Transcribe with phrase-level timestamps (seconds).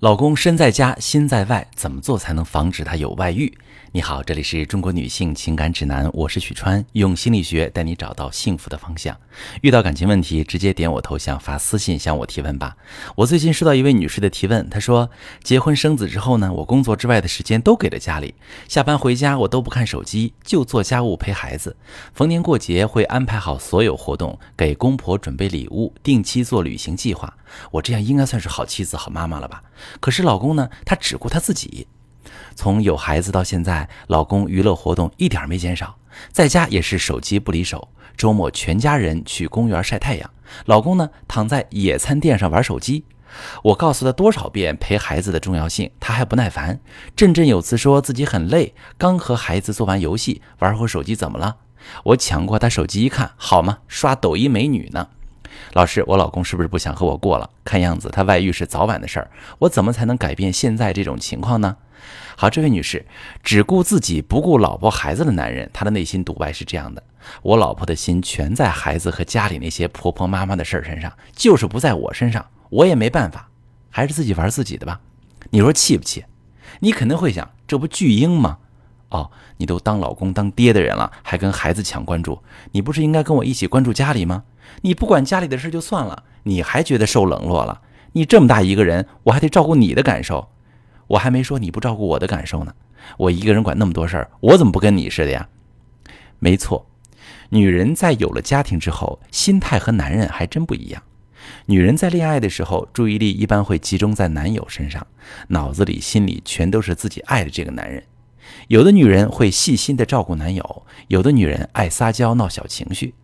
[0.00, 3.52] 老公身在家心在外，怎么做才能防止他有外遇？
[3.90, 9.16] 你好，这里是中国女性情感指南，我是许川，用心理学带你找到幸福的方向。
[9.60, 12.76] 遇到感情问题，直接点我头像发私信向我提问吧。
[13.16, 15.10] 我最近收到一位女士的提问，她说
[15.42, 18.36] 结婚生子之后呢，我工作之外的时间都给了家里，
[18.68, 21.76] 下班回家我都不看手机，就做家务陪孩子。
[22.14, 27.34] 逢年过节会安排好所有活动，给公婆准备礼物，定期做旅行计划。
[27.72, 29.62] 我这样应该算是好妻子、好妈妈了吧？
[30.00, 31.86] 可是老公呢，他只顾他自己。
[32.54, 35.96] 从有孩子到现在，老公娱乐活动一点没减少，
[36.32, 37.88] 在家也是手机不离手。
[38.16, 40.28] 周末全家人去公园晒太阳，
[40.66, 43.04] 老公呢躺在野餐垫上玩手机。
[43.62, 46.80] 我告诉他多少遍陪孩子的重要性，他还不耐烦，
[47.14, 51.58] 振振有词说自己很累，刚和孩子做完游戏，玩会手机怎么了？
[52.04, 53.78] 我抢过他手机一看，好吗？
[53.86, 55.08] 刷抖音美女呢。
[55.72, 57.48] 老师，我老公是不是不想和我过了？
[57.64, 59.30] 看样子他外遇是早晚的事儿，
[59.60, 61.76] 我怎么才能改变现在这种情况呢？
[62.36, 63.04] 好，这位女士，
[63.42, 67.02] 只顾自己不顾老婆孩子的男人，他的内心独白是这样的：
[67.42, 73.48] 我老婆的心全在孩子和家里那些婆婆妈妈的事儿身上，就是不在我身上，我也没办法，
[73.90, 75.00] 还是自己玩自己的吧。
[75.50, 76.24] 你说气不气？
[76.80, 78.58] 你肯定会想，这不巨婴吗？
[79.10, 82.42] 哦，你都当老公当爹的人了，还跟孩子抢关注，
[82.72, 84.44] 你不是应该跟我一起关注家里吗？
[84.82, 87.80] 你不管家里的事就算了，你还觉得受冷落了？
[88.12, 90.50] 你这么大一个人，我还得照顾你的感受。
[91.06, 92.74] 我还没说你不照顾我的感受呢，
[93.16, 95.48] 我一个人管那么多事儿，我怎么不跟你似的呀？
[96.38, 96.86] 没错，
[97.48, 101.02] 女人在有了家庭之后，心态和男人还真不一样。
[101.64, 105.06] 女人在恋爱的时候，注意力一般会集中在男友身上，
[105.48, 108.02] 脑子里、心里全都是自己爱的这个男人。
[108.68, 113.14] 有的女人会细心的照顾男友，有的女人爱撒娇闹小情绪，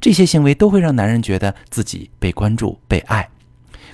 [0.00, 3.28] 这些行为都会让男人觉得自己被关注、被爱。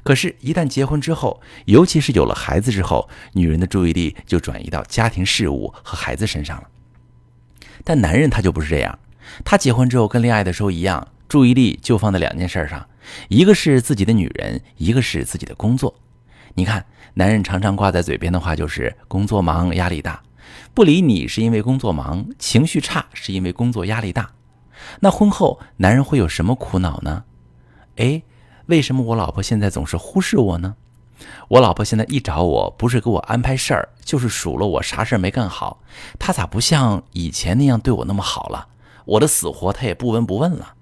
[0.03, 6.69] 可是，一旦结婚之后，尤其是有了孩子之后，女人的注意力就转移到家庭事务和孩子身上了。
[7.85, 8.99] 但男人他就不是这样，
[9.45, 12.89] 他结婚之后跟恋爱的时候一样，注意力就放在两件事上，
[13.29, 15.95] 一个是自己的女人，一个是自己的工作。
[16.55, 16.85] 你看，
[17.15, 20.23] 男人常常挂在嘴边的话就是工作忙、压力大，
[20.75, 24.31] 不理你是因为工作忙，情绪差是因为工作压力大。
[25.01, 27.25] 那婚后男人会有什么苦恼呢？
[27.97, 28.23] 哎。
[28.67, 30.77] 为什么我老婆现在总是忽视我呢？
[31.49, 35.81] 我老婆现在一找我，不是给我安排事儿，就是数落我啥事儿没干好。
[36.19, 38.69] 她咋不像以前那样对我那么好了？
[39.07, 40.75] 我的死活她也不闻不问了。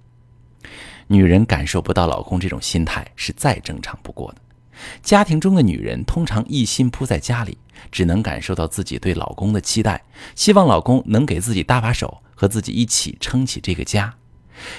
[1.06, 4.40] 女人感受不到老公这种心态是再正常不过的。
[5.02, 7.58] 家庭中的女人通常一心扑在家里，
[7.90, 10.02] 只能感受到自己对老公的期待，
[10.34, 14.14] 希望老公能给自己搭把手，和自己一起撑起这个家。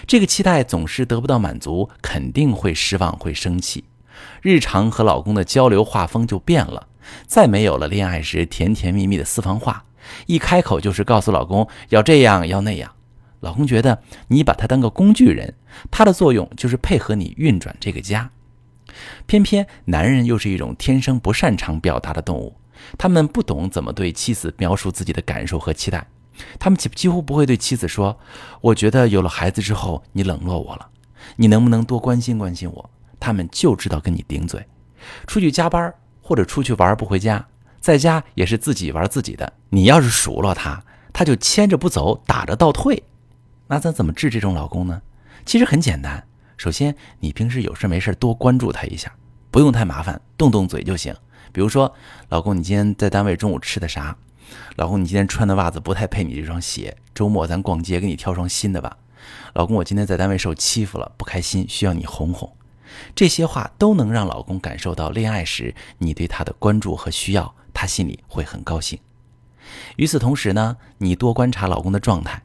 [0.07, 3.83] 这个期待总是得不到满足，肯定会失望，会生气。
[4.41, 6.87] 日常和老公的交流画风就变了，
[7.27, 9.85] 再没有了恋爱时甜甜蜜蜜的私房话，
[10.25, 12.91] 一开口就是告诉老公要这样要那样。
[13.41, 15.53] 老公觉得你把他当个工具人，
[15.91, 18.31] 他的作用就是配合你运转这个家。
[19.25, 22.55] 偏偏男人又是一种天生不擅长表达的动物，
[22.97, 26.07] 他们不懂怎么对妻子描述自己的感受和期待。
[26.59, 28.19] 他们几几乎不会对妻子说
[28.61, 30.87] ：“我觉得有了孩子之后，你冷落我了，
[31.35, 34.63] 你能不能多关心关心我？”他们就知道跟你顶嘴，
[35.25, 35.91] 出去加班
[36.21, 37.43] 或者出去玩不回家，
[37.79, 39.51] 在家也是自己玩自己的。
[39.69, 43.01] 你要是数落他，他就牵着不走，打着倒退。
[43.67, 45.01] 那咱怎么治这种老公呢？
[45.47, 46.27] 其实很简单，
[46.57, 49.15] 首先你平时有事没事多关注他一下，
[49.51, 51.15] 不用太麻烦，动动嘴就行。
[51.51, 51.93] 比如说，
[52.29, 54.17] 老公，你今天在单位中午吃的啥？
[54.75, 58.97] 老公，你今天穿的袜子不太配你这双鞋，周末咱逛街给你挑双新的吧。
[59.53, 62.51] 老公，我今天在单位受欺负了，不开心，需要你哄哄。
[63.13, 68.97] 这些话都能让老公感受到恋爱时你对他的关注和需要，他心里会很高兴。
[69.97, 72.41] 与此同时呢，你多观察老公的状态，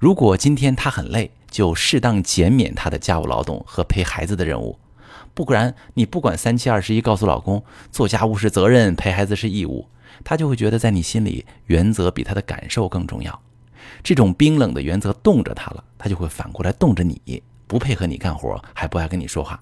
[0.00, 4.78] 如果今天他很累，就适当减免他的家务劳动和陪孩子的任务。
[5.34, 9.88] 不然，你不管三七二十一，告诉老公做家务是责任，陪孩子是义务。
[10.24, 13.38] 他就会觉得，在你心里，原则比他的感受更重要。
[14.02, 19.60] 这种冰冷的原则冻着他了，他就会反过来冻着你，不配合你干活，还不爱跟你说话。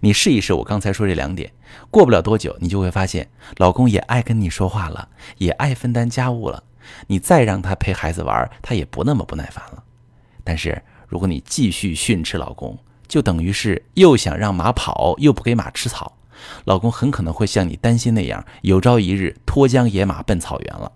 [0.00, 1.50] 你试一试我刚才说这两点，
[1.90, 5.08] 过不了多久，你就会发现，老公也爱跟你说话了，
[5.38, 6.62] 也爱分担家务了。
[7.06, 9.82] 你再让他陪孩子玩，他也不那么不耐烦了。
[10.44, 12.78] 但是，如果你继续训斥老公，
[13.08, 16.16] 就等于是又想让马跑，又不给马吃草。
[16.64, 20.92] 老公很可能会像你担心那样，有朝一日脱缰野马奔草原了。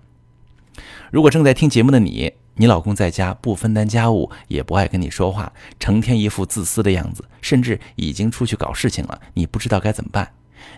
[1.11, 10.33] 如果正在听节目的你，你老公在家不分担家务，也不爱跟你说话，成天一副自私的样子，甚至已经出去搞事情了，你不知道该怎么办，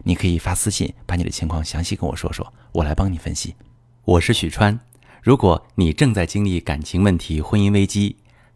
[0.04, 3.54] 你可以发私信把你的情况详细跟我说说，我来帮你分析。
[4.06, 4.80] 我是许川，
[5.22, 8.16] 如果你正在经历感情问题、婚姻危机，